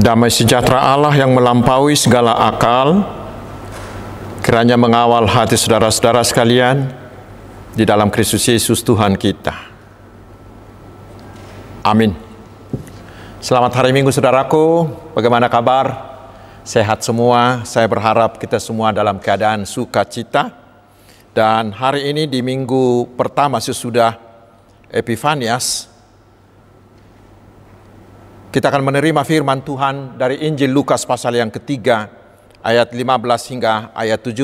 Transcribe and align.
Damai 0.00 0.32
sejahtera 0.32 0.80
Allah 0.96 1.12
yang 1.12 1.36
melampaui 1.36 1.92
segala 1.92 2.32
akal, 2.32 3.04
kiranya 4.40 4.72
mengawal 4.80 5.28
hati 5.28 5.60
saudara-saudara 5.60 6.24
sekalian 6.24 6.88
di 7.76 7.84
dalam 7.84 8.08
Kristus 8.08 8.48
Yesus 8.48 8.80
Tuhan 8.80 9.12
kita. 9.20 9.52
Amin. 11.84 12.16
Selamat 13.44 13.76
hari 13.76 13.92
Minggu 13.92 14.08
saudaraku, 14.08 14.88
bagaimana 15.12 15.52
kabar? 15.52 15.92
Sehat 16.64 17.04
semua, 17.04 17.60
saya 17.68 17.84
berharap 17.84 18.40
kita 18.40 18.56
semua 18.56 18.96
dalam 18.96 19.20
keadaan 19.20 19.68
sukacita. 19.68 20.48
Dan 21.36 21.76
hari 21.76 22.08
ini 22.08 22.24
di 22.24 22.40
minggu 22.40 23.04
pertama 23.20 23.60
sesudah 23.60 24.16
Epifanias, 24.88 25.89
kita 28.50 28.66
akan 28.66 28.82
menerima 28.82 29.22
firman 29.22 29.62
Tuhan 29.62 30.18
dari 30.18 30.42
Injil 30.42 30.74
Lukas 30.74 31.06
pasal 31.06 31.38
yang 31.38 31.54
ketiga 31.54 32.10
ayat 32.66 32.90
15 32.90 33.06
hingga 33.54 33.94
ayat 33.94 34.26
17 34.26 34.42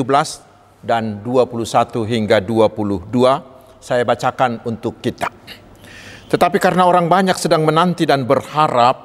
dan 0.79 1.19
21 1.19 2.07
hingga 2.07 2.39
22 2.39 3.11
saya 3.83 4.07
bacakan 4.07 4.63
untuk 4.63 5.03
kita. 5.03 5.27
Tetapi 6.31 6.55
karena 6.55 6.87
orang 6.87 7.11
banyak 7.11 7.35
sedang 7.35 7.67
menanti 7.67 8.07
dan 8.07 8.23
berharap 8.23 8.95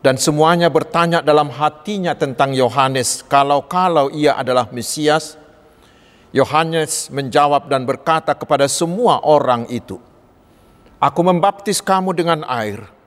dan 0.00 0.16
semuanya 0.16 0.72
bertanya 0.72 1.20
dalam 1.20 1.52
hatinya 1.52 2.16
tentang 2.16 2.56
Yohanes 2.56 3.20
kalau-kalau 3.28 4.08
ia 4.16 4.40
adalah 4.40 4.64
Mesias, 4.72 5.36
Yohanes 6.32 7.12
menjawab 7.12 7.68
dan 7.68 7.84
berkata 7.84 8.32
kepada 8.32 8.64
semua 8.64 9.20
orang 9.28 9.68
itu, 9.68 10.00
Aku 10.96 11.20
membaptis 11.20 11.84
kamu 11.84 12.16
dengan 12.16 12.48
air, 12.48 13.01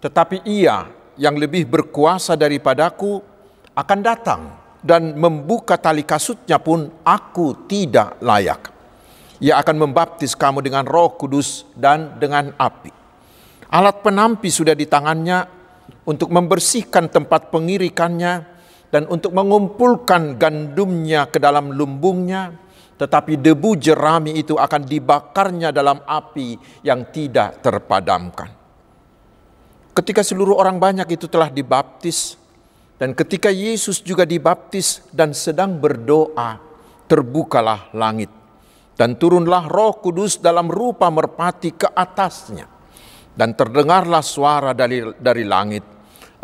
tetapi 0.00 0.44
ia 0.44 0.86
yang 1.16 1.36
lebih 1.40 1.64
berkuasa 1.64 2.36
daripadaku 2.36 3.20
akan 3.76 4.00
datang 4.00 4.42
dan 4.84 5.16
membuka 5.16 5.74
tali 5.80 6.06
kasutnya 6.06 6.60
pun 6.60 6.88
aku 7.02 7.66
tidak 7.68 8.20
layak. 8.22 8.72
Ia 9.42 9.60
akan 9.60 9.76
membaptis 9.88 10.32
kamu 10.32 10.64
dengan 10.64 10.88
roh 10.88 11.12
kudus 11.12 11.68
dan 11.76 12.16
dengan 12.16 12.56
api. 12.56 12.88
Alat 13.68 14.00
penampi 14.00 14.48
sudah 14.48 14.72
di 14.72 14.88
tangannya 14.88 15.44
untuk 16.08 16.32
membersihkan 16.32 17.12
tempat 17.12 17.52
pengirikannya 17.52 18.56
dan 18.88 19.04
untuk 19.12 19.34
mengumpulkan 19.36 20.40
gandumnya 20.40 21.28
ke 21.28 21.36
dalam 21.36 21.74
lumbungnya, 21.74 22.54
tetapi 22.96 23.36
debu 23.36 23.76
jerami 23.76 24.40
itu 24.40 24.56
akan 24.56 24.88
dibakarnya 24.88 25.68
dalam 25.68 26.00
api 26.06 26.80
yang 26.80 27.04
tidak 27.12 27.60
terpadamkan. 27.60 28.55
Ketika 29.96 30.20
seluruh 30.20 30.60
orang 30.60 30.76
banyak 30.76 31.08
itu 31.16 31.24
telah 31.24 31.48
dibaptis, 31.48 32.36
dan 33.00 33.16
ketika 33.16 33.48
Yesus 33.48 34.04
juga 34.04 34.28
dibaptis 34.28 35.00
dan 35.08 35.32
sedang 35.32 35.80
berdoa, 35.80 36.60
terbukalah 37.08 37.88
langit, 37.96 38.28
dan 39.00 39.16
turunlah 39.16 39.64
Roh 39.72 39.96
Kudus 39.96 40.36
dalam 40.36 40.68
rupa 40.68 41.08
merpati 41.08 41.72
ke 41.72 41.88
atasnya, 41.88 42.68
dan 43.32 43.56
terdengarlah 43.56 44.20
suara 44.20 44.76
dari 44.76 45.00
dari 45.16 45.48
langit, 45.48 45.84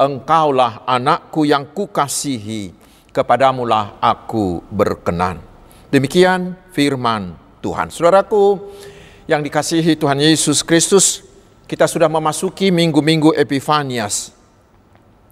Engkaulah 0.00 0.88
anakku 0.88 1.44
yang 1.44 1.76
kukasihi, 1.76 2.72
kepadamulah 3.12 4.00
aku 4.00 4.64
berkenan. 4.72 5.44
Demikian 5.92 6.56
firman 6.72 7.36
Tuhan. 7.60 7.92
Saudaraku 7.92 8.72
yang 9.28 9.44
dikasihi 9.44 10.00
Tuhan 10.00 10.16
Yesus 10.24 10.64
Kristus, 10.64 11.20
kita 11.72 11.88
sudah 11.88 12.04
memasuki 12.04 12.68
minggu-minggu 12.68 13.32
Epifanias. 13.32 14.36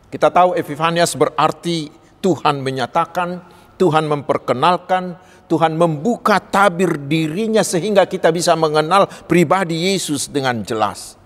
Kita 0.09 0.33
tahu 0.33 0.57
Epifanias 0.57 1.13
berarti 1.13 1.93
Tuhan 2.25 2.65
menyatakan, 2.65 3.45
Tuhan 3.77 4.09
memperkenalkan, 4.09 5.21
Tuhan 5.53 5.77
membuka 5.77 6.41
tabir 6.41 6.97
dirinya 6.97 7.61
sehingga 7.61 8.09
kita 8.09 8.33
bisa 8.33 8.57
mengenal 8.57 9.05
pribadi 9.29 9.93
Yesus 9.93 10.33
dengan 10.33 10.65
jelas. 10.65 11.21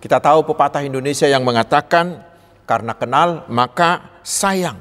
Kita 0.00 0.16
tahu 0.16 0.48
pepatah 0.48 0.80
Indonesia 0.80 1.28
yang 1.28 1.44
mengatakan, 1.44 2.24
karena 2.64 2.96
kenal 2.96 3.44
maka 3.52 4.16
sayang. 4.24 4.80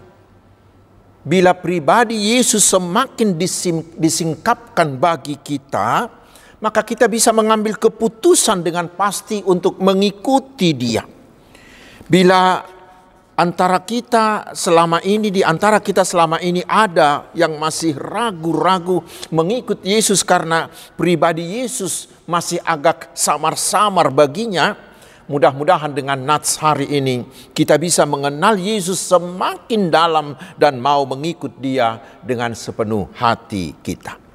Bila 1.28 1.52
pribadi 1.60 2.40
Yesus 2.40 2.64
semakin 2.72 3.36
disingkapkan 4.00 4.96
bagi 4.96 5.36
kita, 5.44 6.21
maka 6.62 6.86
kita 6.86 7.10
bisa 7.10 7.34
mengambil 7.34 7.76
keputusan 7.76 8.62
dengan 8.62 8.88
pasti 8.94 9.42
untuk 9.42 9.82
mengikuti 9.82 10.78
Dia. 10.78 11.04
Bila 12.06 12.62
antara 13.34 13.82
kita 13.82 14.54
selama 14.54 15.02
ini, 15.02 15.34
di 15.34 15.42
antara 15.42 15.82
kita 15.82 16.06
selama 16.06 16.38
ini 16.38 16.62
ada 16.70 17.34
yang 17.34 17.58
masih 17.58 17.98
ragu-ragu 17.98 19.02
mengikut 19.34 19.82
Yesus 19.82 20.22
karena 20.22 20.70
pribadi 20.94 21.42
Yesus 21.42 22.06
masih 22.30 22.62
agak 22.62 23.10
samar-samar 23.18 24.14
baginya, 24.14 24.78
mudah-mudahan 25.26 25.90
dengan 25.90 26.22
nats 26.22 26.62
hari 26.62 26.86
ini 26.94 27.26
kita 27.58 27.82
bisa 27.82 28.06
mengenal 28.06 28.54
Yesus 28.54 29.02
semakin 29.02 29.90
dalam 29.90 30.38
dan 30.62 30.78
mau 30.78 31.10
mengikut 31.10 31.58
Dia 31.58 31.98
dengan 32.22 32.54
sepenuh 32.54 33.10
hati 33.18 33.74
kita. 33.82 34.31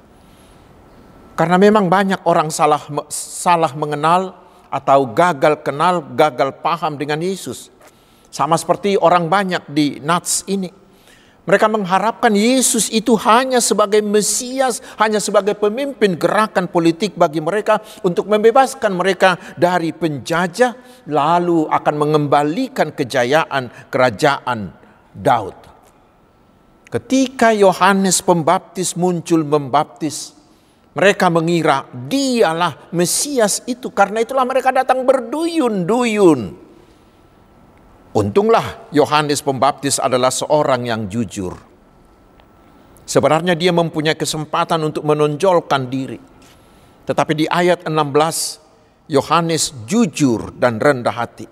Karena 1.37 1.61
memang 1.61 1.85
banyak 1.85 2.25
orang 2.25 2.49
salah 2.49 2.81
salah 3.13 3.69
mengenal 3.77 4.33
atau 4.73 5.05
gagal 5.13 5.61
kenal, 5.61 6.01
gagal 6.17 6.57
paham 6.65 6.97
dengan 6.97 7.21
Yesus. 7.21 7.69
Sama 8.33 8.57
seperti 8.57 8.97
orang 8.97 9.29
banyak 9.29 9.69
di 9.69 10.01
Nats 10.01 10.41
ini. 10.49 10.73
Mereka 11.47 11.71
mengharapkan 11.71 12.35
Yesus 12.35 12.91
itu 12.91 13.15
hanya 13.23 13.63
sebagai 13.63 14.03
Mesias, 14.03 14.83
hanya 14.99 15.23
sebagai 15.23 15.55
pemimpin 15.55 16.19
gerakan 16.19 16.67
politik 16.67 17.15
bagi 17.15 17.39
mereka 17.39 17.79
untuk 18.03 18.27
membebaskan 18.27 18.91
mereka 18.91 19.39
dari 19.55 19.95
penjajah, 19.95 20.75
lalu 21.07 21.63
akan 21.71 21.95
mengembalikan 21.95 22.91
kejayaan 22.91 23.87
kerajaan 23.87 24.75
Daud. 25.15 25.55
Ketika 26.91 27.55
Yohanes 27.55 28.19
Pembaptis 28.19 28.99
muncul 28.99 29.47
membaptis, 29.47 30.36
mereka 30.97 31.29
mengira 31.29 31.85
dialah 31.93 32.89
Mesias 32.89 33.61
itu. 33.69 33.93
Karena 33.93 34.25
itulah 34.25 34.49
mereka 34.49 34.73
datang 34.73 35.05
berduyun-duyun. 35.05 36.65
Untunglah 38.17 38.89
Yohanes 38.89 39.45
Pembaptis 39.45 40.01
adalah 40.01 40.33
seorang 40.33 40.89
yang 40.89 41.05
jujur. 41.05 41.53
Sebenarnya 43.05 43.53
dia 43.53 43.69
mempunyai 43.69 44.17
kesempatan 44.17 44.81
untuk 44.89 45.05
menonjolkan 45.05 45.85
diri. 45.85 46.17
Tetapi 47.05 47.33
di 47.37 47.45
ayat 47.45 47.85
16 47.85 49.13
Yohanes 49.13 49.85
jujur 49.85 50.49
dan 50.57 50.81
rendah 50.81 51.13
hati. 51.13 51.45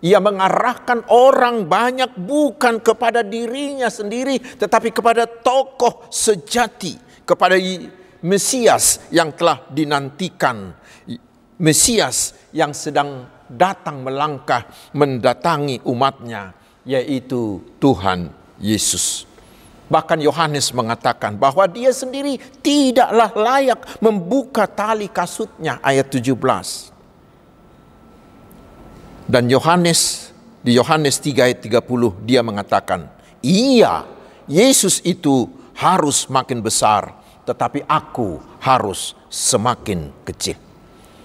Ia 0.00 0.16
mengarahkan 0.24 1.04
orang 1.12 1.68
banyak 1.68 2.16
bukan 2.16 2.80
kepada 2.80 3.20
dirinya 3.20 3.92
sendiri 3.92 4.40
tetapi 4.40 4.88
kepada 4.88 5.28
tokoh 5.28 6.08
sejati, 6.08 6.96
kepada 7.28 7.60
Mesias 8.20 9.00
yang 9.08 9.32
telah 9.32 9.64
dinantikan, 9.72 10.76
Mesias 11.56 12.36
yang 12.52 12.76
sedang 12.76 13.28
datang 13.48 14.04
melangkah 14.04 14.68
mendatangi 14.92 15.80
umatnya, 15.88 16.52
yaitu 16.84 17.64
Tuhan 17.80 18.28
Yesus. 18.60 19.24
Bahkan 19.90 20.22
Yohanes 20.22 20.70
mengatakan 20.70 21.34
bahwa 21.34 21.66
dia 21.66 21.90
sendiri 21.90 22.38
tidaklah 22.62 23.34
layak 23.34 23.80
membuka 23.98 24.68
tali 24.70 25.10
kasutnya 25.10 25.82
ayat 25.82 26.06
17. 26.06 26.94
Dan 29.26 29.50
Yohanes 29.50 30.30
di 30.62 30.78
Yohanes 30.78 31.18
3 31.18 31.50
ayat 31.50 31.60
30 31.64 32.14
dia 32.22 32.44
mengatakan, 32.44 33.10
"Iya, 33.42 34.06
Yesus 34.46 35.02
itu 35.02 35.50
harus 35.74 36.28
makin 36.30 36.60
besar 36.62 37.19
tetapi 37.50 37.82
aku 37.90 38.38
harus 38.62 39.18
semakin 39.26 40.14
kecil. 40.22 40.54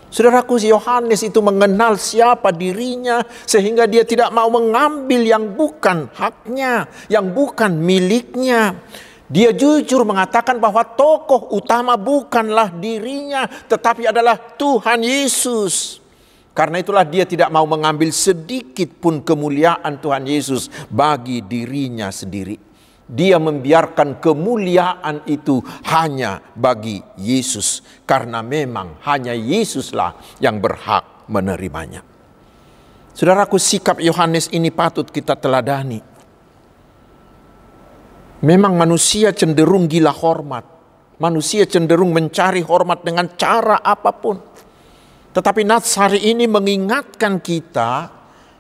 Saudaraku 0.10 0.57
Yohanes 0.57 1.22
itu 1.22 1.44
mengenal 1.44 2.00
siapa 2.00 2.50
dirinya 2.50 3.22
sehingga 3.45 3.86
dia 3.86 4.01
tidak 4.07 4.31
mau 4.31 4.48
mengambil 4.48 5.22
yang 5.22 5.54
bukan 5.54 6.07
haknya, 6.16 6.89
yang 7.12 7.30
bukan 7.30 7.77
miliknya. 7.77 8.80
Dia 9.27 9.51
jujur 9.51 10.07
mengatakan 10.07 10.57
bahwa 10.57 10.88
tokoh 10.88 11.51
utama 11.51 12.00
bukanlah 12.00 12.72
dirinya 12.74 13.45
tetapi 13.45 14.07
adalah 14.10 14.39
Tuhan 14.56 15.04
Yesus. 15.04 16.00
Karena 16.56 16.80
itulah 16.80 17.04
dia 17.04 17.27
tidak 17.27 17.51
mau 17.51 17.68
mengambil 17.68 18.16
sedikit 18.16 18.88
pun 18.95 19.19
kemuliaan 19.19 20.00
Tuhan 20.00 20.24
Yesus 20.24 20.72
bagi 20.88 21.44
dirinya 21.44 22.07
sendiri 22.07 22.75
dia 23.06 23.38
membiarkan 23.38 24.18
kemuliaan 24.18 25.22
itu 25.30 25.62
hanya 25.94 26.42
bagi 26.57 26.98
Yesus 27.22 27.86
karena 28.10 28.42
memang 28.42 28.98
hanya 29.06 29.38
Yesuslah 29.38 30.42
yang 30.42 30.57
berhak 30.57 31.30
menerimanya. 31.30 32.02
Saudaraku, 33.16 33.62
sikap 33.62 34.02
Yohanes 34.02 34.52
ini 34.52 34.74
patut 34.74 35.07
kita 35.07 35.38
teladani. 35.38 36.04
Memang 38.44 38.75
manusia 38.75 39.31
cenderung 39.31 39.88
gila 39.88 40.12
hormat. 40.12 40.66
Manusia 41.16 41.63
cenderung 41.63 42.12
mencari 42.12 42.60
hormat 42.60 43.08
dengan 43.08 43.31
cara 43.40 43.80
apa 43.80 44.12
pun. 44.12 44.36
Tetapi 45.31 45.63
Nats 45.63 45.96
hari 45.96 46.28
ini 46.28 46.44
mengingatkan 46.44 47.40
kita 47.40 48.12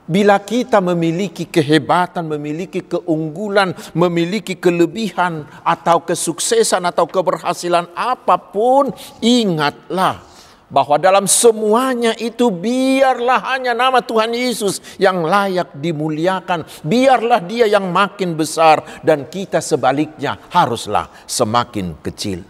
Bila 0.05 0.37
kita 0.37 0.77
memiliki 0.85 1.49
kehebatan, 1.49 2.29
memiliki 2.29 2.85
keunggulan, 2.85 3.73
memiliki 3.97 4.53
kelebihan 4.53 5.49
atau 5.65 6.05
kesuksesan 6.05 6.85
atau 6.85 7.09
keberhasilan 7.09 7.89
apa 7.97 8.37
pun, 8.37 8.93
ingatlah 9.17 10.21
bahwa 10.69 11.01
dalam 11.01 11.25
semuanya 11.25 12.13
itu 12.21 12.53
biarlah 12.53 13.49
hanya 13.49 13.73
nama 13.73 13.97
Tuhan 14.05 14.29
Yesus 14.33 14.77
yang 15.01 15.25
layak 15.25 15.73
dimuliakan. 15.73 16.85
Biarlah 16.85 17.41
dia 17.41 17.65
yang 17.65 17.89
makin 17.89 18.37
besar 18.37 19.01
dan 19.01 19.25
kita 19.25 19.57
sebaliknya 19.57 20.37
haruslah 20.53 21.09
semakin 21.25 21.97
kecil. 22.05 22.45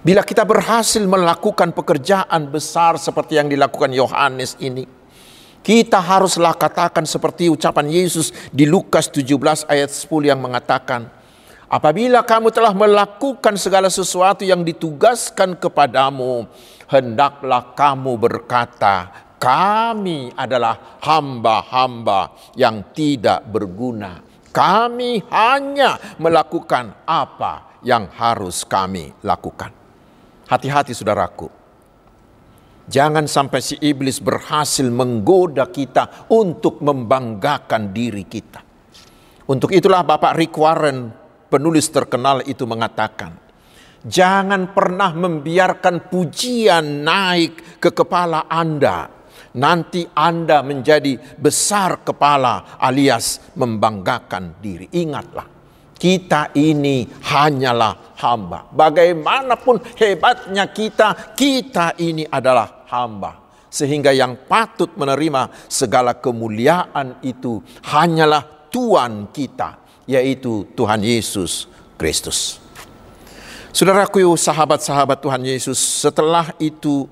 Bila 0.00 0.24
kita 0.24 0.48
berhasil 0.48 1.04
melakukan 1.04 1.76
pekerjaan 1.76 2.48
besar 2.48 2.96
seperti 2.96 3.36
yang 3.36 3.52
dilakukan 3.52 3.92
Yohanes 3.92 4.56
ini, 4.62 4.97
kita 5.62 6.00
haruslah 6.00 6.56
katakan 6.56 7.04
seperti 7.04 7.52
ucapan 7.52 7.90
Yesus 7.90 8.32
di 8.54 8.64
Lukas 8.64 9.10
17 9.12 9.68
ayat 9.68 9.90
10 9.92 10.30
yang 10.30 10.40
mengatakan, 10.40 11.18
Apabila 11.68 12.24
kamu 12.24 12.48
telah 12.48 12.72
melakukan 12.72 13.60
segala 13.60 13.92
sesuatu 13.92 14.40
yang 14.40 14.64
ditugaskan 14.64 15.52
kepadamu, 15.60 16.48
hendaklah 16.88 17.76
kamu 17.76 18.16
berkata, 18.16 19.12
kami 19.36 20.32
adalah 20.32 20.98
hamba-hamba 21.04 22.32
yang 22.56 22.88
tidak 22.96 23.44
berguna. 23.46 24.24
Kami 24.48 25.22
hanya 25.28 26.16
melakukan 26.16 27.04
apa 27.04 27.78
yang 27.84 28.08
harus 28.16 28.64
kami 28.64 29.12
lakukan. 29.20 29.70
Hati-hati 30.48 30.96
saudaraku. 30.96 31.57
Jangan 32.88 33.28
sampai 33.28 33.60
si 33.60 33.76
iblis 33.84 34.16
berhasil 34.24 34.88
menggoda 34.88 35.68
kita 35.68 36.32
untuk 36.32 36.80
membanggakan 36.80 37.92
diri 37.92 38.24
kita. 38.24 38.64
Untuk 39.44 39.76
itulah 39.76 40.00
Bapak 40.08 40.40
Rick 40.40 40.56
Warren, 40.56 41.12
penulis 41.52 41.92
terkenal 41.92 42.40
itu 42.48 42.64
mengatakan, 42.64 43.36
jangan 44.08 44.72
pernah 44.72 45.12
membiarkan 45.12 46.08
pujian 46.08 47.04
naik 47.04 47.76
ke 47.76 47.92
kepala 47.92 48.48
Anda. 48.48 49.20
Nanti 49.60 50.08
Anda 50.16 50.64
menjadi 50.64 51.16
besar 51.36 52.04
kepala 52.04 52.80
alias 52.80 53.52
membanggakan 53.56 54.64
diri. 54.64 54.88
Ingatlah, 54.96 55.44
kita 55.96 56.56
ini 56.56 57.04
hanyalah 57.04 58.16
hamba. 58.16 58.64
Bagaimanapun 58.72 59.96
hebatnya 59.96 60.72
kita, 60.72 61.36
kita 61.36 61.96
ini 62.00 62.24
adalah 62.28 62.77
hamba. 62.88 63.46
Sehingga 63.68 64.16
yang 64.16 64.34
patut 64.48 64.88
menerima 64.96 65.52
segala 65.68 66.16
kemuliaan 66.16 67.20
itu 67.20 67.60
hanyalah 67.84 68.72
Tuhan 68.72 69.28
kita, 69.28 69.76
yaitu 70.08 70.64
Tuhan 70.72 71.04
Yesus 71.04 71.68
Kristus. 72.00 72.64
Saudaraku, 73.68 74.24
sahabat-sahabat 74.34 75.20
Tuhan 75.20 75.44
Yesus, 75.44 75.76
setelah 75.76 76.56
itu 76.56 77.04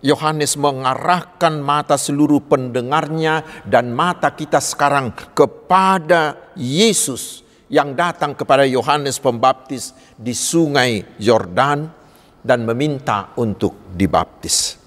Yohanes 0.00 0.56
mengarahkan 0.56 1.60
mata 1.60 2.00
seluruh 2.00 2.40
pendengarnya 2.40 3.44
dan 3.68 3.92
mata 3.92 4.32
kita 4.32 4.56
sekarang 4.56 5.12
kepada 5.36 6.50
Yesus 6.56 7.44
yang 7.68 7.92
datang 7.92 8.32
kepada 8.32 8.64
Yohanes 8.64 9.20
Pembaptis 9.20 9.92
di 10.16 10.32
sungai 10.32 11.04
Yordan 11.20 11.92
dan 12.40 12.64
meminta 12.64 13.36
untuk 13.36 13.92
dibaptis. 13.92 14.79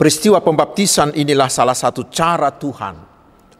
Peristiwa 0.00 0.40
pembaptisan 0.40 1.12
inilah 1.12 1.52
salah 1.52 1.76
satu 1.76 2.08
cara 2.08 2.48
Tuhan 2.48 2.96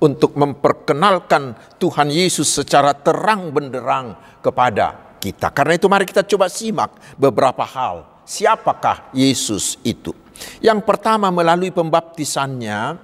untuk 0.00 0.40
memperkenalkan 0.40 1.52
Tuhan 1.76 2.08
Yesus 2.08 2.48
secara 2.48 2.96
terang 2.96 3.52
benderang 3.52 4.16
kepada 4.40 5.20
kita. 5.20 5.52
Karena 5.52 5.76
itu 5.76 5.84
mari 5.84 6.08
kita 6.08 6.24
coba 6.24 6.48
simak 6.48 6.96
beberapa 7.20 7.60
hal. 7.60 8.24
Siapakah 8.24 9.12
Yesus 9.12 9.76
itu? 9.84 10.16
Yang 10.64 10.80
pertama 10.88 11.28
melalui 11.28 11.68
pembaptisannya, 11.76 12.96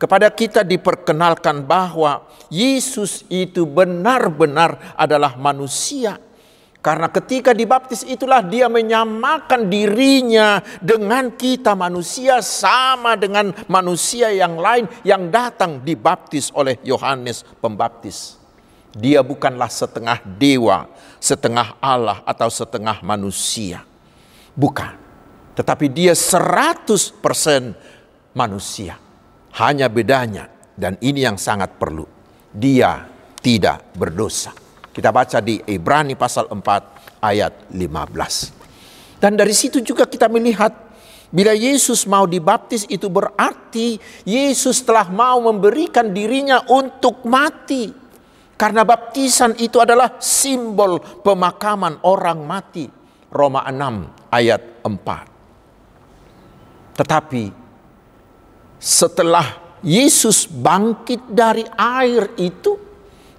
kepada 0.00 0.32
kita 0.32 0.64
diperkenalkan 0.64 1.60
bahwa 1.60 2.24
Yesus 2.48 3.28
itu 3.28 3.68
benar-benar 3.68 4.96
adalah 4.96 5.36
manusia. 5.36 6.16
Karena 6.80 7.12
ketika 7.12 7.52
dibaptis 7.52 8.00
itulah 8.08 8.40
dia 8.40 8.64
menyamakan 8.64 9.68
dirinya 9.68 10.64
dengan 10.80 11.28
kita 11.28 11.76
manusia 11.76 12.40
sama 12.40 13.20
dengan 13.20 13.52
manusia 13.68 14.32
yang 14.32 14.56
lain 14.56 14.88
yang 15.04 15.28
datang 15.28 15.84
dibaptis 15.84 16.48
oleh 16.56 16.80
Yohanes 16.80 17.44
Pembaptis. 17.60 18.40
Dia 18.96 19.20
bukanlah 19.20 19.68
setengah 19.68 20.24
dewa, 20.24 20.88
setengah 21.20 21.76
Allah 21.84 22.24
atau 22.24 22.48
setengah 22.48 23.04
manusia. 23.04 23.84
Bukan. 24.56 24.96
Tetapi 25.54 25.86
dia 25.92 26.16
100% 26.16 27.12
manusia 28.32 28.96
hanya 29.60 29.92
bedanya, 29.92 30.48
dan 30.78 30.96
ini 31.04 31.28
yang 31.28 31.36
sangat 31.36 31.76
perlu, 31.76 32.08
dia 32.54 33.04
tidak 33.44 33.92
berdosa. 33.92 34.69
Kita 34.90 35.14
baca 35.14 35.38
di 35.38 35.54
Ibrani 35.70 36.18
pasal 36.18 36.50
4 36.50 37.22
ayat 37.22 37.70
15. 37.70 39.22
Dan 39.22 39.38
dari 39.38 39.54
situ 39.54 39.78
juga 39.84 40.08
kita 40.08 40.26
melihat 40.26 40.74
bila 41.30 41.54
Yesus 41.54 42.10
mau 42.10 42.26
dibaptis 42.26 42.90
itu 42.90 43.06
berarti 43.06 44.02
Yesus 44.26 44.82
telah 44.82 45.06
mau 45.06 45.38
memberikan 45.38 46.10
dirinya 46.10 46.66
untuk 46.66 47.22
mati. 47.22 47.86
Karena 48.58 48.82
baptisan 48.84 49.56
itu 49.56 49.80
adalah 49.80 50.20
simbol 50.20 51.00
pemakaman 51.00 52.04
orang 52.04 52.44
mati. 52.44 52.84
Roma 53.30 53.62
6 53.70 54.34
ayat 54.34 54.82
4. 54.82 56.98
Tetapi 56.98 57.44
setelah 58.76 59.78
Yesus 59.86 60.50
bangkit 60.50 61.30
dari 61.30 61.62
air 61.78 62.34
itu, 62.36 62.89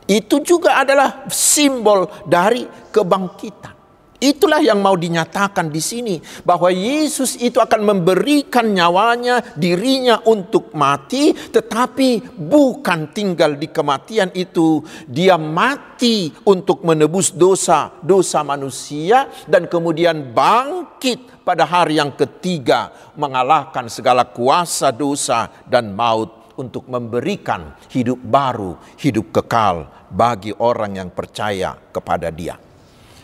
itu 0.10 0.42
juga 0.42 0.82
adalah 0.82 1.26
simbol 1.30 2.10
dari 2.26 2.66
kebangkitan. 2.90 3.82
Itulah 4.22 4.62
yang 4.62 4.86
mau 4.86 4.94
dinyatakan 4.94 5.74
di 5.74 5.82
sini 5.82 6.22
bahwa 6.46 6.70
Yesus 6.70 7.42
itu 7.42 7.58
akan 7.58 7.82
memberikan 7.82 8.70
nyawanya, 8.70 9.42
dirinya 9.58 10.22
untuk 10.30 10.78
mati, 10.78 11.34
tetapi 11.34 12.38
bukan 12.38 13.10
tinggal 13.18 13.58
di 13.58 13.74
kematian 13.74 14.30
itu. 14.38 14.86
Dia 15.10 15.42
mati 15.42 16.30
untuk 16.46 16.86
menebus 16.86 17.34
dosa-dosa 17.34 18.46
manusia 18.46 19.26
dan 19.50 19.66
kemudian 19.66 20.30
bangkit 20.38 21.42
pada 21.42 21.66
hari 21.66 21.98
yang 21.98 22.14
ketiga 22.14 22.94
mengalahkan 23.18 23.90
segala 23.90 24.22
kuasa 24.22 24.94
dosa 24.94 25.50
dan 25.66 25.98
maut 25.98 26.41
untuk 26.58 26.90
memberikan 26.90 27.78
hidup 27.94 28.20
baru, 28.20 28.76
hidup 28.98 29.30
kekal 29.30 29.88
bagi 30.12 30.52
orang 30.58 30.98
yang 30.98 31.10
percaya 31.14 31.78
kepada 31.92 32.34
Dia. 32.34 32.58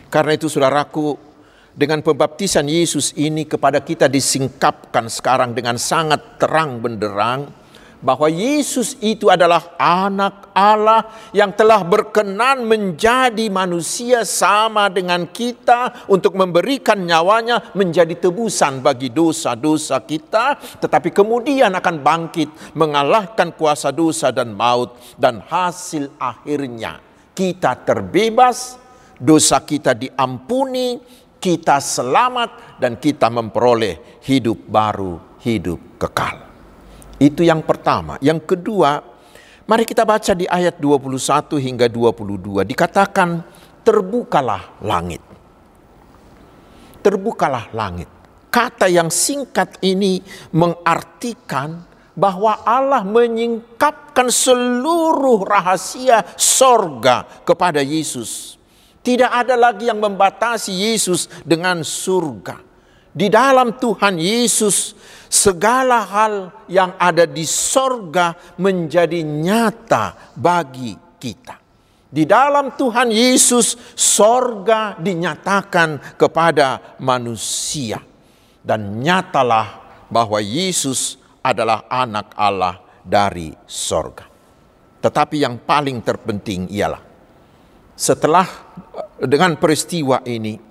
Karena 0.08 0.32
itu 0.38 0.48
saudaraku, 0.48 1.18
dengan 1.78 2.02
pembaptisan 2.02 2.66
Yesus 2.66 3.14
ini 3.18 3.46
kepada 3.46 3.84
kita 3.86 4.10
disingkapkan 4.10 5.12
sekarang 5.14 5.54
dengan 5.54 5.78
sangat 5.78 6.42
terang 6.42 6.82
benderang 6.82 7.54
bahwa 8.00 8.30
Yesus 8.30 8.96
itu 9.02 9.28
adalah 9.28 9.74
anak 9.78 10.54
Allah 10.54 11.10
yang 11.34 11.50
telah 11.54 11.82
berkenan 11.82 12.66
menjadi 12.66 13.50
manusia 13.50 14.22
sama 14.22 14.90
dengan 14.90 15.26
kita 15.30 16.08
untuk 16.10 16.38
memberikan 16.38 17.02
nyawanya 17.02 17.74
menjadi 17.74 18.14
tebusan 18.18 18.86
bagi 18.86 19.10
dosa-dosa 19.10 20.02
kita 20.06 20.58
tetapi 20.82 21.10
kemudian 21.10 21.74
akan 21.74 21.96
bangkit 22.02 22.50
mengalahkan 22.78 23.54
kuasa 23.58 23.90
dosa 23.90 24.30
dan 24.30 24.54
maut 24.54 24.98
dan 25.18 25.42
hasil 25.42 26.14
akhirnya 26.22 27.02
kita 27.34 27.86
terbebas 27.86 28.88
dosa 29.18 29.62
kita 29.62 29.98
diampuni, 29.98 31.02
kita 31.38 31.82
selamat 31.82 32.82
dan 32.82 32.98
kita 32.98 33.30
memperoleh 33.30 34.22
hidup 34.26 34.58
baru, 34.70 35.38
hidup 35.42 36.02
kekal. 36.02 36.47
Itu 37.18 37.42
yang 37.42 37.66
pertama. 37.66 38.22
Yang 38.22 38.54
kedua, 38.54 39.02
mari 39.66 39.84
kita 39.86 40.06
baca 40.06 40.38
di 40.38 40.46
ayat 40.46 40.78
21 40.78 41.58
hingga 41.58 41.90
22 41.90 42.62
dikatakan 42.62 43.42
terbukalah 43.82 44.78
langit. 44.86 45.22
Terbukalah 47.02 47.74
langit. 47.74 48.10
Kata 48.54 48.90
yang 48.90 49.10
singkat 49.10 49.82
ini 49.82 50.22
mengartikan 50.54 51.86
bahwa 52.18 52.66
Allah 52.66 53.06
menyingkapkan 53.06 54.34
seluruh 54.34 55.46
rahasia 55.46 56.26
sorga 56.34 57.26
kepada 57.46 57.82
Yesus. 57.86 58.58
Tidak 59.06 59.30
ada 59.30 59.54
lagi 59.54 59.88
yang 59.88 60.02
membatasi 60.02 60.74
Yesus 60.74 61.30
dengan 61.48 61.86
surga. 61.86 62.67
Di 63.18 63.34
dalam 63.34 63.82
Tuhan 63.82 64.22
Yesus, 64.22 64.94
segala 65.26 66.06
hal 66.06 66.54
yang 66.70 66.94
ada 67.02 67.26
di 67.26 67.50
sorga 67.50 68.38
menjadi 68.62 69.26
nyata 69.26 70.38
bagi 70.38 70.94
kita. 71.18 71.58
Di 72.14 72.30
dalam 72.30 72.78
Tuhan 72.78 73.10
Yesus, 73.10 73.74
sorga 73.98 74.94
dinyatakan 75.02 76.14
kepada 76.14 76.96
manusia. 77.02 78.06
Dan 78.62 79.02
nyatalah 79.02 79.82
bahwa 80.14 80.38
Yesus 80.38 81.18
adalah 81.42 81.90
anak 81.90 82.38
Allah 82.38 82.78
dari 83.02 83.50
sorga. 83.66 84.30
Tetapi 85.02 85.42
yang 85.42 85.58
paling 85.66 86.06
terpenting 86.06 86.70
ialah 86.70 87.02
setelah 87.98 88.46
eh, 88.94 89.26
dengan 89.26 89.58
peristiwa 89.58 90.22
ini 90.30 90.67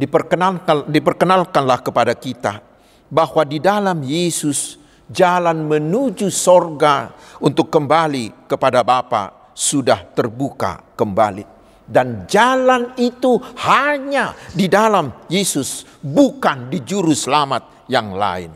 diperkenalkan, 0.00 0.88
diperkenalkanlah 0.88 1.84
kepada 1.84 2.16
kita 2.16 2.64
bahwa 3.12 3.44
di 3.44 3.60
dalam 3.60 4.00
Yesus 4.00 4.80
jalan 5.12 5.68
menuju 5.68 6.32
sorga 6.32 7.12
untuk 7.44 7.68
kembali 7.68 8.48
kepada 8.48 8.80
Bapa 8.80 9.52
sudah 9.52 10.08
terbuka 10.16 10.96
kembali. 10.96 11.60
Dan 11.90 12.30
jalan 12.30 12.94
itu 13.02 13.34
hanya 13.66 14.30
di 14.54 14.70
dalam 14.70 15.10
Yesus, 15.26 15.82
bukan 15.98 16.70
di 16.70 16.86
juru 16.86 17.10
selamat 17.10 17.90
yang 17.90 18.14
lain. 18.14 18.54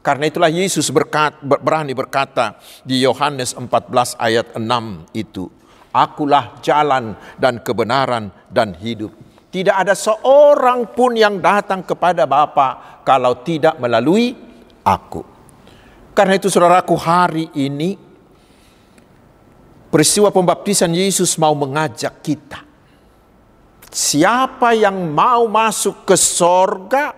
Karena 0.00 0.24
itulah 0.24 0.48
Yesus 0.48 0.88
berkat, 0.88 1.44
berani 1.44 1.92
berkata 1.92 2.56
di 2.80 3.04
Yohanes 3.04 3.52
14 3.52 4.16
ayat 4.16 4.56
6 4.56 4.64
itu. 5.12 5.52
Akulah 5.92 6.56
jalan 6.64 7.12
dan 7.36 7.60
kebenaran 7.60 8.32
dan 8.48 8.72
hidup. 8.80 9.12
Tidak 9.50 9.74
ada 9.74 9.98
seorang 9.98 10.94
pun 10.94 11.18
yang 11.18 11.42
datang 11.42 11.82
kepada 11.82 12.22
Bapa 12.22 13.02
kalau 13.02 13.42
tidak 13.42 13.82
melalui 13.82 14.30
aku. 14.86 15.26
Karena 16.14 16.38
itu 16.38 16.46
saudaraku 16.46 16.94
hari 16.94 17.50
ini 17.58 17.98
peristiwa 19.90 20.30
pembaptisan 20.30 20.94
Yesus 20.94 21.34
mau 21.34 21.50
mengajak 21.58 22.22
kita. 22.22 22.62
Siapa 23.90 24.70
yang 24.78 25.10
mau 25.10 25.50
masuk 25.50 26.06
ke 26.06 26.14
sorga, 26.14 27.10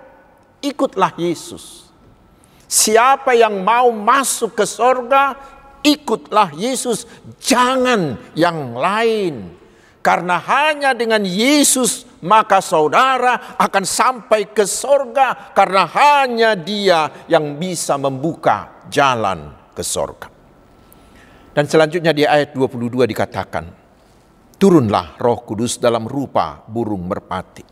ikutlah 0.64 1.12
Yesus. 1.20 1.92
Siapa 2.64 3.36
yang 3.36 3.60
mau 3.60 3.92
masuk 3.92 4.56
ke 4.56 4.64
sorga, 4.64 5.36
ikutlah 5.84 6.56
Yesus, 6.56 7.04
jangan 7.36 8.16
yang 8.32 8.72
lain. 8.72 9.52
Karena 10.00 10.40
hanya 10.40 10.96
dengan 10.96 11.20
Yesus 11.28 12.08
maka 12.22 12.62
saudara 12.62 13.58
akan 13.58 13.84
sampai 13.84 14.54
ke 14.54 14.62
sorga 14.62 15.50
karena 15.50 15.90
hanya 15.90 16.54
dia 16.54 17.26
yang 17.26 17.58
bisa 17.58 17.98
membuka 17.98 18.86
jalan 18.86 19.50
ke 19.74 19.82
sorga. 19.82 20.30
Dan 21.52 21.68
selanjutnya 21.68 22.14
di 22.16 22.24
ayat 22.24 22.54
22 22.56 23.04
dikatakan, 23.10 23.64
Turunlah 24.56 25.18
roh 25.18 25.42
kudus 25.42 25.82
dalam 25.82 26.06
rupa 26.06 26.62
burung 26.70 27.10
merpati. 27.10 27.66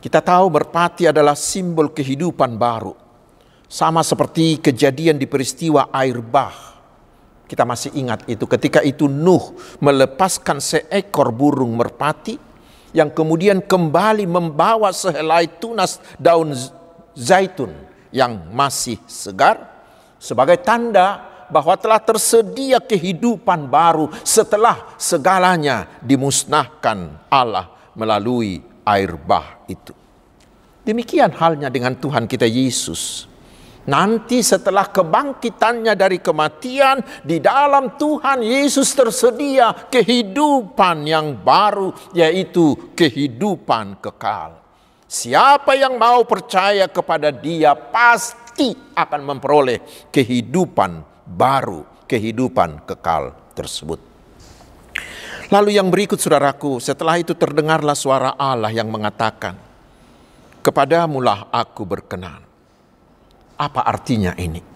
Kita 0.00 0.24
tahu 0.24 0.48
merpati 0.48 1.04
adalah 1.04 1.36
simbol 1.36 1.92
kehidupan 1.92 2.56
baru. 2.56 2.96
Sama 3.68 4.00
seperti 4.00 4.64
kejadian 4.64 5.20
di 5.20 5.28
peristiwa 5.28 5.92
air 5.92 6.24
bah. 6.24 6.56
Kita 7.44 7.68
masih 7.68 7.92
ingat 8.00 8.24
itu 8.24 8.48
ketika 8.48 8.80
itu 8.80 9.04
Nuh 9.04 9.52
melepaskan 9.84 10.64
seekor 10.64 11.28
burung 11.36 11.76
merpati 11.76 12.53
yang 12.94 13.10
kemudian 13.10 13.58
kembali 13.58 14.24
membawa 14.24 14.94
sehelai 14.94 15.50
tunas 15.58 15.98
daun 16.16 16.54
zaitun 17.18 17.74
yang 18.14 18.38
masih 18.54 18.96
segar 19.10 19.58
sebagai 20.22 20.62
tanda 20.62 21.34
bahwa 21.50 21.74
telah 21.76 22.00
tersedia 22.00 22.78
kehidupan 22.78 23.66
baru 23.68 24.08
setelah 24.22 24.94
segalanya 24.96 25.90
dimusnahkan 26.00 27.28
Allah 27.28 27.68
melalui 27.98 28.62
air 28.86 29.18
bah 29.18 29.66
itu. 29.66 29.92
Demikian 30.86 31.32
halnya 31.34 31.72
dengan 31.72 31.96
Tuhan 31.96 32.28
kita 32.28 32.44
Yesus. 32.44 33.26
Nanti 33.84 34.40
setelah 34.40 34.88
kebangkitannya 34.88 35.92
dari 35.92 36.16
kematian, 36.16 37.04
di 37.20 37.36
dalam 37.36 38.00
Tuhan 38.00 38.40
Yesus 38.40 38.96
tersedia 38.96 39.76
kehidupan 39.92 41.04
yang 41.04 41.36
baru, 41.36 41.92
yaitu 42.16 42.96
kehidupan 42.96 44.00
kekal. 44.00 44.56
Siapa 45.04 45.76
yang 45.76 46.00
mau 46.00 46.24
percaya 46.24 46.88
kepada 46.88 47.28
Dia 47.28 47.76
pasti 47.76 48.72
akan 48.96 49.20
memperoleh 49.36 50.08
kehidupan 50.08 51.04
baru, 51.28 51.84
kehidupan 52.08 52.88
kekal 52.88 53.36
tersebut. 53.52 54.00
Lalu 55.52 55.76
yang 55.76 55.92
berikut 55.92 56.16
saudaraku, 56.16 56.80
setelah 56.80 57.20
itu 57.20 57.36
terdengarlah 57.36 57.94
suara 57.94 58.32
Allah 58.32 58.72
yang 58.72 58.88
mengatakan, 58.88 59.60
Kepadamulah 60.64 61.52
aku 61.52 61.84
berkenan 61.84 62.43
apa 63.64 63.80
artinya 63.80 64.36
ini? 64.36 64.74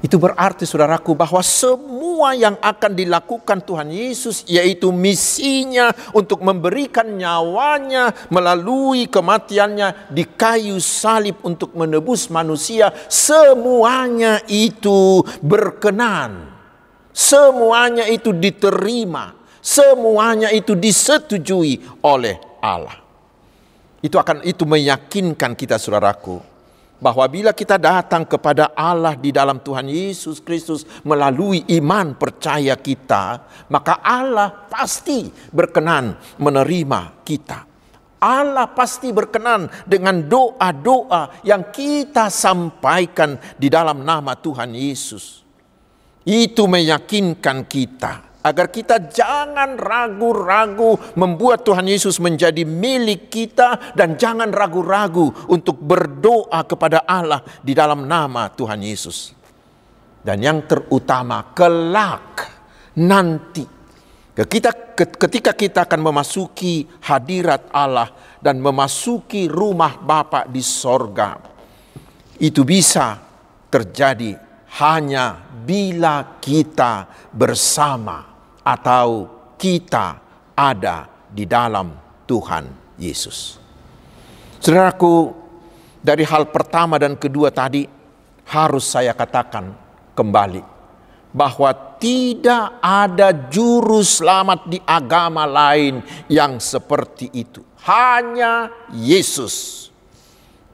Itu 0.00 0.16
berarti 0.16 0.64
saudaraku 0.64 1.12
bahwa 1.12 1.44
semua 1.44 2.32
yang 2.32 2.56
akan 2.56 2.96
dilakukan 2.96 3.60
Tuhan 3.60 3.92
Yesus 3.92 4.48
yaitu 4.48 4.88
misinya 4.96 5.92
untuk 6.16 6.40
memberikan 6.40 7.04
nyawanya 7.04 8.08
melalui 8.32 9.12
kematiannya 9.12 10.08
di 10.08 10.24
kayu 10.24 10.80
salib 10.80 11.44
untuk 11.44 11.76
menebus 11.76 12.32
manusia 12.32 12.88
semuanya 13.12 14.40
itu 14.48 15.20
berkenan. 15.44 16.48
Semuanya 17.12 18.08
itu 18.08 18.32
diterima, 18.32 19.36
semuanya 19.60 20.48
itu 20.48 20.72
disetujui 20.72 22.00
oleh 22.00 22.40
Allah. 22.64 22.96
Itu 24.00 24.16
akan 24.16 24.48
itu 24.48 24.64
meyakinkan 24.64 25.52
kita 25.52 25.76
saudaraku 25.76 26.49
bahwa 27.00 27.24
bila 27.26 27.50
kita 27.50 27.80
datang 27.80 28.28
kepada 28.28 28.70
Allah 28.76 29.16
di 29.16 29.32
dalam 29.32 29.58
Tuhan 29.58 29.88
Yesus 29.88 30.38
Kristus 30.38 30.86
melalui 31.02 31.64
iman 31.80 32.14
percaya 32.14 32.76
kita, 32.76 33.42
maka 33.72 33.98
Allah 34.04 34.68
pasti 34.68 35.32
berkenan 35.50 36.14
menerima 36.38 37.24
kita. 37.24 37.66
Allah 38.20 38.68
pasti 38.68 39.08
berkenan 39.16 39.72
dengan 39.88 40.20
doa-doa 40.20 41.40
yang 41.40 41.72
kita 41.72 42.28
sampaikan 42.28 43.40
di 43.56 43.72
dalam 43.72 44.04
nama 44.04 44.36
Tuhan 44.36 44.76
Yesus. 44.76 45.40
Itu 46.28 46.68
meyakinkan 46.68 47.64
kita 47.64 48.29
agar 48.40 48.72
kita 48.72 49.12
jangan 49.12 49.76
ragu-ragu 49.76 50.96
membuat 51.16 51.64
Tuhan 51.64 51.84
Yesus 51.84 52.16
menjadi 52.16 52.64
milik 52.64 53.28
kita 53.28 53.92
dan 53.92 54.16
jangan 54.16 54.48
ragu-ragu 54.48 55.28
untuk 55.52 55.76
berdoa 55.76 56.64
kepada 56.64 57.04
Allah 57.04 57.44
di 57.60 57.76
dalam 57.76 58.08
nama 58.08 58.48
Tuhan 58.48 58.80
Yesus. 58.80 59.36
Dan 60.20 60.44
yang 60.44 60.64
terutama 60.68 61.52
kelak 61.56 62.48
nanti 63.00 63.64
ketika 64.36 64.72
ketika 65.16 65.52
kita 65.56 65.88
akan 65.88 66.00
memasuki 66.12 66.84
hadirat 67.04 67.72
Allah 67.72 68.12
dan 68.40 68.60
memasuki 68.60 69.48
rumah 69.48 69.96
Bapa 69.96 70.44
di 70.44 70.60
sorga 70.60 71.40
itu 72.40 72.64
bisa 72.64 73.16
terjadi 73.72 74.36
hanya 74.80 75.40
bila 75.64 76.40
kita 76.40 77.08
bersama 77.32 78.29
atau 78.64 79.28
kita 79.56 80.20
ada 80.56 81.08
di 81.28 81.44
dalam 81.48 81.92
Tuhan 82.26 82.96
Yesus. 83.00 83.56
Saudaraku, 84.60 85.32
dari 86.00 86.24
hal 86.24 86.48
pertama 86.52 87.00
dan 87.00 87.16
kedua 87.16 87.48
tadi 87.52 87.84
harus 88.50 88.84
saya 88.84 89.16
katakan 89.16 89.72
kembali 90.12 90.62
bahwa 91.30 91.70
tidak 92.02 92.82
ada 92.82 93.30
juru 93.30 94.02
selamat 94.02 94.66
di 94.66 94.78
agama 94.82 95.46
lain 95.46 96.02
yang 96.26 96.58
seperti 96.58 97.30
itu. 97.30 97.62
Hanya 97.86 98.68
Yesus. 98.90 99.88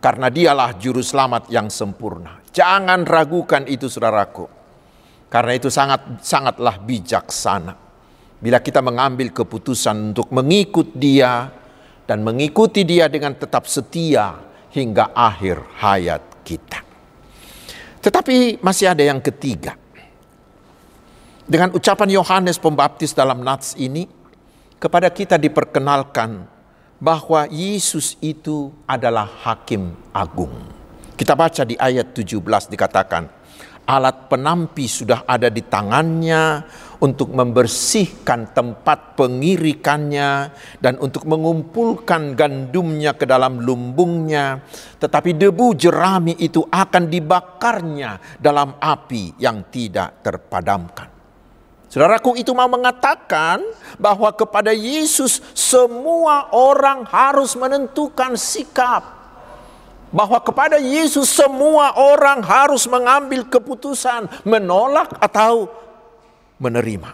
Karena 0.01 0.31
dialah 0.31 0.79
juru 0.79 1.03
selamat 1.03 1.51
yang 1.51 1.67
sempurna. 1.67 2.39
Jangan 2.55 3.03
ragukan 3.03 3.67
itu 3.67 3.91
saudaraku. 3.91 4.56
Karena 5.27 5.53
itu 5.59 5.69
sangat 5.69 6.23
sangatlah 6.23 6.79
bijaksana. 6.79 7.75
Bila 8.37 8.63
kita 8.63 8.85
mengambil 8.85 9.33
keputusan 9.33 10.15
untuk 10.15 10.31
mengikut 10.31 10.95
dia 10.95 11.51
dan 12.07 12.23
mengikuti 12.23 12.87
dia 12.87 13.11
dengan 13.11 13.35
tetap 13.35 13.67
setia 13.67 14.39
hingga 14.71 15.11
akhir 15.17 15.57
hayat 15.83 16.23
kita. 16.47 16.85
Tetapi 18.05 18.63
masih 18.63 18.93
ada 18.93 19.03
yang 19.03 19.19
ketiga. 19.19 19.75
Dengan 21.47 21.75
ucapan 21.75 22.11
Yohanes 22.11 22.59
Pembaptis 22.59 23.15
dalam 23.15 23.43
nats 23.43 23.75
ini, 23.79 24.07
kepada 24.79 25.11
kita 25.11 25.39
diperkenalkan 25.39 26.47
bahwa 27.03 27.47
Yesus 27.51 28.15
itu 28.23 28.71
adalah 28.87 29.27
hakim 29.47 29.95
agung. 30.15 30.55
Kita 31.17 31.33
baca 31.33 31.65
di 31.65 31.75
ayat 31.75 32.13
17 32.13 32.69
dikatakan, 32.69 33.27
alat 33.87 34.27
penampi 34.27 34.91
sudah 34.91 35.25
ada 35.25 35.47
di 35.47 35.63
tangannya 35.63 36.67
untuk 37.01 37.33
membersihkan 37.33 38.53
tempat 38.53 39.15
pengirikannya 39.15 40.51
dan 40.83 40.99
untuk 40.99 41.25
mengumpulkan 41.25 42.35
gandumnya 42.35 43.15
ke 43.15 43.25
dalam 43.25 43.63
lumbungnya. 43.63 44.61
Tetapi 44.99 45.39
debu 45.39 45.67
jerami 45.79 46.35
itu 46.43 46.67
akan 46.67 47.07
dibakarnya 47.07 48.43
dalam 48.43 48.77
api 48.83 49.39
yang 49.39 49.71
tidak 49.71 50.21
terpadamkan. 50.21 51.09
Saudaraku 51.87 52.35
itu 52.37 52.51
mau 52.53 52.67
mengatakan 52.67 53.63
bahwa 53.97 54.29
kepada 54.35 54.75
Yesus 54.75 55.39
semua 55.55 56.51
orang 56.51 57.07
harus 57.07 57.55
menentukan 57.55 58.35
sikap 58.35 59.16
bahwa 60.17 60.41
kepada 60.41 60.81
Yesus 60.81 61.29
semua 61.29 61.93
orang 62.01 62.41
harus 62.41 62.89
mengambil 62.89 63.45
keputusan 63.45 64.49
menolak 64.49 65.13
atau 65.21 65.69
menerima. 66.57 67.13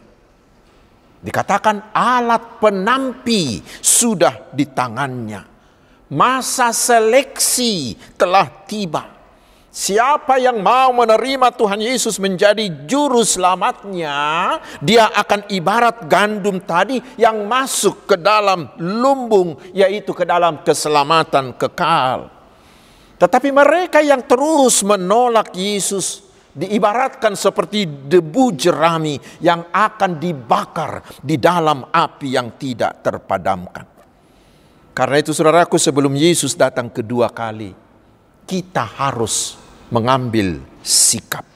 Dikatakan 1.19 1.91
alat 1.91 2.63
penampi 2.63 3.59
sudah 3.83 4.55
di 4.55 4.71
tangannya. 4.71 5.43
Masa 6.15 6.71
seleksi 6.71 7.99
telah 8.15 8.47
tiba. 8.71 9.11
Siapa 9.73 10.37
yang 10.37 10.61
mau 10.61 10.93
menerima 10.93 11.49
Tuhan 11.57 11.81
Yesus 11.81 12.21
menjadi 12.21 12.69
juru 12.85 13.25
selamatnya, 13.25 14.61
dia 14.85 15.09
akan 15.09 15.49
ibarat 15.49 16.05
gandum 16.05 16.61
tadi 16.61 17.01
yang 17.17 17.49
masuk 17.49 18.05
ke 18.05 18.21
dalam 18.21 18.69
lumbung, 18.77 19.57
yaitu 19.73 20.13
ke 20.13 20.29
dalam 20.29 20.61
keselamatan 20.61 21.57
kekal. 21.57 22.42
Tetapi 23.23 23.55
mereka 23.55 24.03
yang 24.03 24.27
terus 24.27 24.83
menolak 24.83 25.55
Yesus 25.55 26.27
diibaratkan 26.51 27.39
seperti 27.39 27.87
debu 27.87 28.51
jerami 28.59 29.15
yang 29.39 29.71
akan 29.71 30.19
dibakar 30.19 31.07
di 31.23 31.39
dalam 31.39 31.87
api 31.87 32.35
yang 32.35 32.59
tidak 32.59 32.99
terpadamkan. 33.07 33.87
Karena 34.91 35.17
itu 35.23 35.31
saudaraku 35.31 35.79
sebelum 35.79 36.19
Yesus 36.19 36.59
datang 36.59 36.91
kedua 36.91 37.31
kali, 37.31 37.71
kita 38.43 38.83
harus 38.85 39.55
mengambil 39.95 40.59
sikap. 40.83 41.47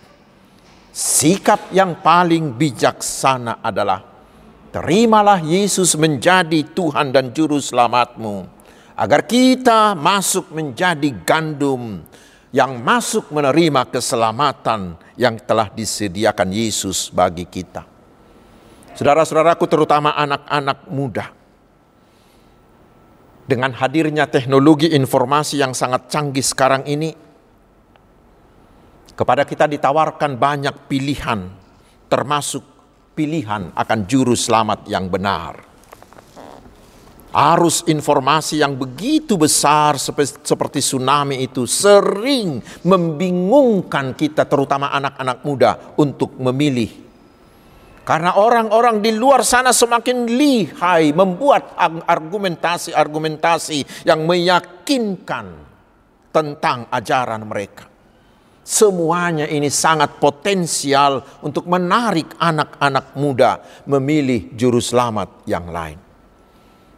Sikap 0.95 1.75
yang 1.75 1.99
paling 1.99 2.55
bijaksana 2.55 3.59
adalah 3.59 4.07
terimalah 4.71 5.43
Yesus 5.43 5.99
menjadi 5.99 6.63
Tuhan 6.63 7.11
dan 7.11 7.35
Juru 7.35 7.59
Selamatmu 7.59 8.56
agar 8.97 9.29
kita 9.29 9.93
masuk 9.93 10.57
menjadi 10.57 11.13
gandum 11.23 12.01
yang 12.49 12.81
masuk 12.81 13.29
menerima 13.29 13.93
keselamatan 13.93 14.97
yang 15.21 15.37
telah 15.45 15.69
disediakan 15.69 16.49
Yesus 16.49 17.13
bagi 17.13 17.45
kita. 17.45 17.85
Saudara-saudaraku 18.97 19.69
terutama 19.69 20.17
anak-anak 20.17 20.89
muda. 20.89 21.29
Dengan 23.47 23.71
hadirnya 23.77 24.27
teknologi 24.27 24.91
informasi 24.91 25.61
yang 25.61 25.77
sangat 25.77 26.09
canggih 26.11 26.43
sekarang 26.43 26.83
ini, 26.89 27.13
kepada 29.13 29.47
kita 29.47 29.71
ditawarkan 29.71 30.35
banyak 30.35 30.75
pilihan, 30.91 31.47
termasuk 32.11 32.65
pilihan 33.15 33.71
akan 33.77 33.99
juru 34.09 34.35
selamat 34.35 34.89
yang 34.91 35.07
benar 35.07 35.76
arus 37.37 37.85
informasi 37.85 38.65
yang 38.65 38.81
begitu 38.81 39.37
besar 39.37 40.01
seperti 40.01 40.81
tsunami 40.81 41.45
itu 41.45 41.69
sering 41.69 42.65
membingungkan 42.81 44.17
kita 44.17 44.49
terutama 44.49 44.89
anak-anak 44.97 45.45
muda 45.45 45.71
untuk 46.01 46.33
memilih. 46.41 47.05
Karena 48.07 48.39
orang-orang 48.41 49.03
di 49.03 49.13
luar 49.13 49.45
sana 49.45 49.75
semakin 49.75 50.31
lihai 50.31 51.13
membuat 51.13 51.77
argumentasi-argumentasi 52.07 54.09
yang 54.09 54.25
meyakinkan 54.25 55.47
tentang 56.31 56.87
ajaran 56.89 57.43
mereka. 57.45 57.91
Semuanya 58.63 59.51
ini 59.51 59.69
sangat 59.69 60.23
potensial 60.23 61.19
untuk 61.43 61.67
menarik 61.67 62.31
anak-anak 62.39 63.19
muda 63.19 63.59
memilih 63.91 64.55
juru 64.55 64.79
selamat 64.79 65.43
yang 65.51 65.67
lain. 65.71 66.06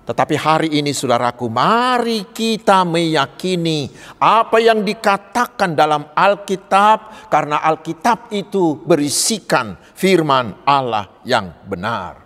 Tetapi 0.08 0.40
hari 0.40 0.80
ini 0.80 0.96
saudaraku, 0.96 1.52
mari 1.52 2.32
kita 2.32 2.80
meyakini 2.88 3.92
apa 4.16 4.56
yang 4.56 4.80
dikatakan 4.80 5.76
dalam 5.76 6.16
Alkitab 6.16 7.28
karena 7.28 7.60
Alkitab 7.60 8.32
itu 8.32 8.80
berisikan 8.88 9.76
firman 9.92 10.64
Allah 10.64 11.20
yang 11.28 11.52
benar. 11.68 12.24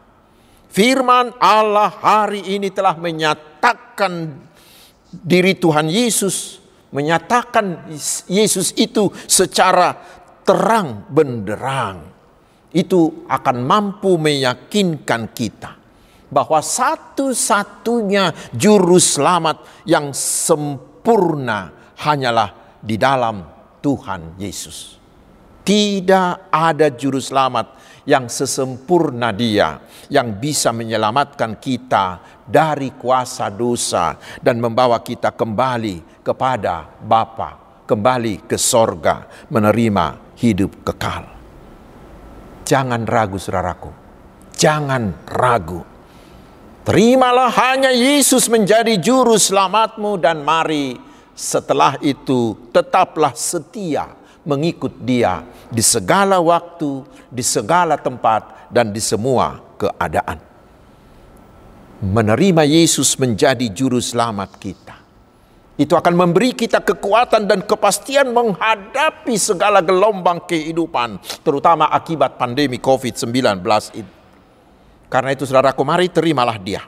Firman 0.71 1.35
Allah 1.43 1.91
hari 1.91 2.55
ini 2.55 2.71
telah 2.71 2.95
menyatakan 2.95 4.31
diri 5.11 5.59
Tuhan 5.59 5.91
Yesus, 5.91 6.63
menyatakan 6.95 7.91
Yesus 8.31 8.79
itu 8.79 9.11
secara 9.27 9.99
terang 10.47 11.11
benderang. 11.11 12.15
Itu 12.71 13.27
akan 13.27 13.57
mampu 13.67 14.23
meyakinkan 14.23 15.35
kita 15.35 15.82
bahwa 16.33 16.65
satu-satunya 16.65 18.33
juru 18.57 18.97
selamat 18.97 19.85
yang 19.85 20.17
sempurna 20.17 21.93
hanyalah 22.01 22.81
di 22.81 22.97
dalam 22.97 23.45
Tuhan 23.85 24.41
Yesus. 24.41 24.97
Tidak 25.63 26.51
ada 26.51 26.91
juru 26.91 27.21
selamat 27.23 27.79
yang 28.09 28.27
sesempurna 28.27 29.31
Dia 29.31 29.79
yang 30.11 30.35
bisa 30.41 30.75
menyelamatkan 30.75 31.61
kita 31.63 32.19
dari 32.43 32.91
kuasa 32.99 33.47
dosa 33.47 34.19
dan 34.43 34.59
membawa 34.59 34.99
kita 35.05 35.31
kembali 35.31 36.25
kepada 36.27 36.99
Bapa, 36.99 37.83
kembali 37.87 38.51
ke 38.51 38.59
sorga, 38.59 39.47
menerima 39.55 40.35
hidup 40.35 40.83
kekal. 40.83 41.31
Jangan 42.67 43.07
ragu, 43.07 43.39
saudaraku. 43.39 43.91
Jangan 44.59 45.27
ragu 45.31 45.92
Terimalah 46.83 47.55
hanya 47.55 47.95
Yesus 47.95 48.51
menjadi 48.51 48.99
juru 48.99 49.39
selamatmu 49.39 50.19
dan 50.19 50.43
mari 50.43 50.99
setelah 51.31 51.95
itu 52.03 52.59
tetaplah 52.75 53.31
setia 53.39 54.11
mengikut 54.43 54.91
dia 54.99 55.47
di 55.71 55.79
segala 55.79 56.43
waktu, 56.43 57.07
di 57.31 57.39
segala 57.47 57.95
tempat 57.95 58.67
dan 58.67 58.91
di 58.91 58.99
semua 58.99 59.63
keadaan. 59.79 60.43
Menerima 62.03 62.67
Yesus 62.67 63.15
menjadi 63.15 63.71
juru 63.71 64.03
selamat 64.03 64.51
kita. 64.59 64.97
Itu 65.79 65.95
akan 65.95 66.19
memberi 66.19 66.51
kita 66.51 66.83
kekuatan 66.83 67.47
dan 67.47 67.63
kepastian 67.63 68.35
menghadapi 68.35 69.39
segala 69.39 69.87
gelombang 69.87 70.43
kehidupan, 70.51 71.23
terutama 71.47 71.95
akibat 71.95 72.35
pandemi 72.43 72.83
COVID-19 72.83 73.63
itu. 73.95 74.22
Karena 75.13 75.37
itu 75.37 75.45
saudaraku 75.45 75.85
mari 75.85 76.09
terimalah 76.09 76.57
dia. 76.57 76.81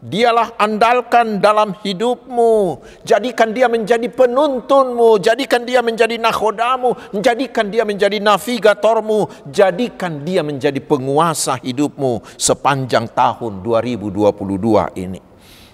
Dialah 0.00 0.56
andalkan 0.56 1.44
dalam 1.44 1.76
hidupmu. 1.76 2.80
Jadikan 3.04 3.52
dia 3.52 3.68
menjadi 3.68 4.08
penuntunmu. 4.08 5.20
Jadikan 5.20 5.68
dia 5.68 5.84
menjadi 5.84 6.16
nakodamu. 6.16 6.96
Jadikan 7.20 7.68
dia 7.68 7.84
menjadi 7.84 8.16
navigatormu. 8.16 9.52
Jadikan 9.52 10.24
dia 10.24 10.40
menjadi 10.40 10.80
penguasa 10.80 11.60
hidupmu 11.60 12.24
sepanjang 12.40 13.12
tahun 13.12 13.60
2022 13.60 14.32
ini. 14.96 15.20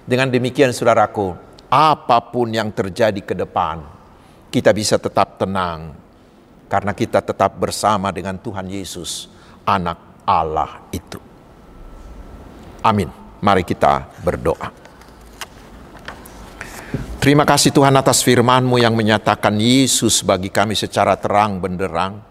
Dengan 0.02 0.26
demikian 0.26 0.74
saudaraku, 0.74 1.38
apa 1.70 2.18
pun 2.26 2.50
yang 2.50 2.74
terjadi 2.74 3.22
ke 3.22 3.38
depan, 3.38 3.86
kita 4.50 4.74
bisa 4.74 4.98
tetap 4.98 5.38
tenang. 5.38 5.94
Karena 6.66 6.90
kita 6.90 7.22
tetap 7.22 7.54
bersama 7.62 8.10
dengan 8.10 8.42
Tuhan 8.42 8.66
Yesus, 8.66 9.30
anak 9.62 10.26
Allah 10.26 10.82
itu. 10.90 11.25
Amin. 12.86 13.10
Mari 13.42 13.66
kita 13.66 14.06
berdoa. 14.22 14.70
Terima 17.18 17.42
kasih 17.42 17.74
Tuhan 17.74 17.90
atas 17.98 18.22
firman-Mu 18.22 18.78
yang 18.78 18.94
menyatakan 18.94 19.58
Yesus 19.58 20.22
bagi 20.22 20.46
kami 20.46 20.78
secara 20.78 21.18
terang 21.18 21.58
benderang. 21.58 22.22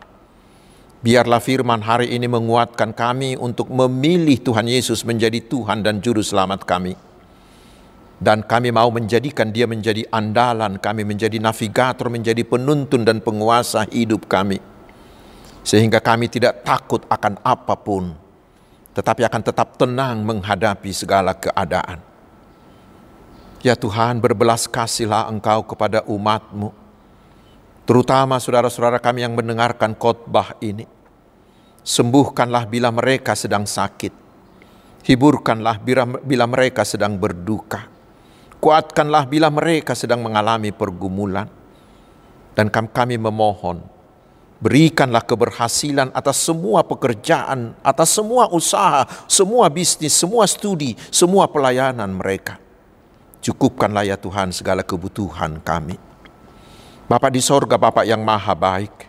Biarlah 1.04 1.44
firman 1.44 1.84
hari 1.84 2.16
ini 2.16 2.32
menguatkan 2.32 2.96
kami 2.96 3.36
untuk 3.36 3.68
memilih 3.68 4.40
Tuhan 4.40 4.66
Yesus 4.66 5.04
menjadi 5.04 5.44
Tuhan 5.44 5.84
dan 5.84 6.00
Juru 6.00 6.24
Selamat 6.24 6.64
kami. 6.64 6.96
Dan 8.16 8.48
kami 8.48 8.72
mau 8.72 8.88
menjadikan 8.88 9.52
dia 9.52 9.68
menjadi 9.68 10.08
andalan 10.08 10.80
kami, 10.80 11.04
menjadi 11.04 11.44
navigator, 11.44 12.08
menjadi 12.08 12.48
penuntun 12.48 13.04
dan 13.04 13.20
penguasa 13.20 13.84
hidup 13.92 14.32
kami. 14.32 14.64
Sehingga 15.68 16.00
kami 16.00 16.32
tidak 16.32 16.64
takut 16.64 17.04
akan 17.12 17.44
apa 17.44 17.76
pun, 17.76 18.16
tetapi 18.96 19.28
akan 19.28 19.42
tetap 19.44 19.76
tenang 19.76 20.24
menghadapi 20.24 20.96
segala 20.96 21.36
keadaan. 21.36 22.00
Ya 23.60 23.76
Tuhan, 23.76 24.24
berbelas 24.24 24.72
kasihlah 24.72 25.28
Engkau 25.28 25.68
kepada 25.68 26.00
umatmu, 26.08 26.72
terutama 27.84 28.40
saudara-saudara 28.40 29.04
kami 29.04 29.28
yang 29.28 29.36
mendengarkan 29.36 29.92
khotbah 29.92 30.56
ini. 30.64 30.88
Sembuhkanlah 31.86 32.66
bila 32.66 32.90
mereka 32.90 33.38
sedang 33.38 33.68
sakit. 33.68 34.10
Hiburkanlah 35.06 35.78
bila, 35.78 36.08
bila 36.26 36.50
mereka 36.50 36.82
sedang 36.82 37.14
berduka. 37.14 37.86
Kuatkanlah 38.58 39.30
bila 39.30 39.54
mereka 39.54 39.94
sedang 39.94 40.26
mengalami 40.26 40.74
pergumulan. 40.74 41.46
Dan 42.58 42.72
kami 42.72 43.22
memohon, 43.22 43.86
berikanlah 44.66 45.22
keberhasilan 45.22 46.10
atas 46.10 46.42
semua 46.42 46.82
pekerjaan, 46.82 47.78
atas 47.86 48.18
semua 48.18 48.50
usaha, 48.50 49.06
semua 49.30 49.70
bisnis, 49.70 50.18
semua 50.18 50.50
studi, 50.50 50.98
semua 51.14 51.46
pelayanan 51.46 52.10
mereka 52.10 52.66
Cukupkanlah 53.46 54.10
ya 54.10 54.18
Tuhan 54.18 54.50
segala 54.50 54.82
kebutuhan 54.82 55.62
kami. 55.62 56.02
Bapak 57.06 57.30
di 57.30 57.38
sorga, 57.38 57.78
Bapak 57.78 58.02
yang 58.02 58.26
maha 58.26 58.58
baik, 58.58 59.06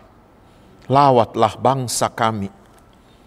lawatlah 0.85 1.57
bangsa 1.57 2.13
kami, 2.13 2.45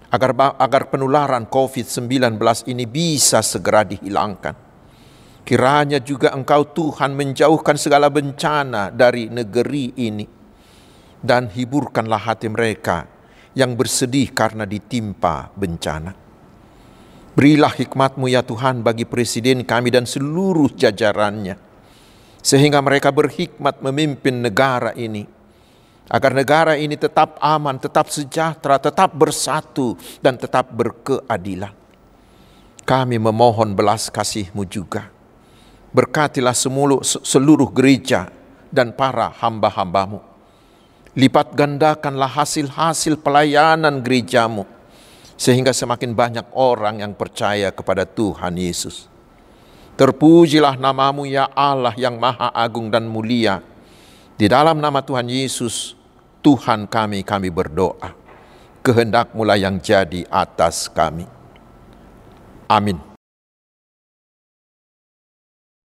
agar, 0.07 0.55
agar 0.55 0.87
penularan 0.87 1.51
COVID-19 1.51 2.39
ini 2.71 2.87
bisa 2.87 3.43
segera 3.43 3.83
dihilangkan. 3.83 4.55
Kiranya 5.43 5.99
juga 5.99 6.31
engkau 6.31 6.63
Tuhan 6.71 7.19
menjauhkan 7.19 7.75
segala 7.75 8.07
bencana 8.07 8.95
dari 8.95 9.27
negeri 9.27 9.99
ini, 9.99 10.23
dan 11.21 11.53
hiburkanlah 11.53 12.21
hati 12.21 12.49
mereka 12.49 13.05
yang 13.53 13.77
bersedih 13.77 14.33
karena 14.33 14.65
ditimpa 14.65 15.53
bencana. 15.55 16.13
Berilah 17.31 17.71
hikmatmu 17.71 18.27
ya 18.27 18.43
Tuhan 18.43 18.83
bagi 18.83 19.07
presiden 19.07 19.63
kami 19.63 19.95
dan 19.95 20.05
seluruh 20.05 20.69
jajarannya. 20.75 21.57
Sehingga 22.41 22.81
mereka 22.81 23.13
berhikmat 23.13 23.85
memimpin 23.85 24.41
negara 24.41 24.97
ini. 24.97 25.29
Agar 26.11 26.35
negara 26.35 26.75
ini 26.75 26.99
tetap 26.99 27.39
aman, 27.39 27.79
tetap 27.79 28.11
sejahtera, 28.11 28.83
tetap 28.83 29.15
bersatu, 29.15 29.95
dan 30.19 30.35
tetap 30.35 30.75
berkeadilan. 30.75 31.71
Kami 32.83 33.17
memohon 33.23 33.79
belas 33.79 34.11
kasihmu 34.11 34.67
juga. 34.67 35.07
Berkatilah 35.95 36.57
seluruh 37.23 37.71
gereja 37.71 38.27
dan 38.75 38.91
para 38.91 39.31
hamba-hambamu. 39.39 40.30
Lipat 41.19 41.59
gandakanlah 41.59 42.31
hasil-hasil 42.31 43.19
pelayanan 43.19 43.99
gerejamu 43.99 44.63
sehingga 45.35 45.75
semakin 45.75 46.15
banyak 46.15 46.47
orang 46.55 47.03
yang 47.03 47.13
percaya 47.17 47.73
kepada 47.75 48.07
Tuhan 48.07 48.55
Yesus. 48.55 49.11
Terpujilah 49.99 50.79
namamu 50.79 51.27
ya 51.27 51.51
Allah 51.51 51.93
yang 51.99 52.17
maha 52.17 52.53
agung 52.55 52.89
dan 52.89 53.09
mulia. 53.11 53.61
Di 54.39 54.49
dalam 54.49 54.81
nama 54.81 55.05
Tuhan 55.05 55.29
Yesus, 55.29 55.93
Tuhan 56.41 56.89
kami, 56.89 57.21
kami 57.21 57.53
berdoa. 57.53 58.17
Kehendakmulah 58.81 59.61
yang 59.61 59.77
jadi 59.77 60.25
atas 60.33 60.89
kami. 60.89 61.29
Amin. 62.65 63.10